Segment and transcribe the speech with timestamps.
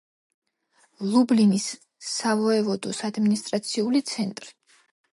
[1.09, 1.69] ლუბლინის
[2.13, 4.55] სავოევოდოს ადმინისტრაციული ცენტრი.